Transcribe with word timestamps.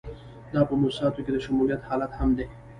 دا 0.53 0.61
په 0.69 0.73
موسساتو 0.81 1.23
کې 1.25 1.31
د 1.33 1.37
شمولیت 1.45 1.81
حالت 1.89 2.11
هم 2.19 2.29
دی. 2.37 2.45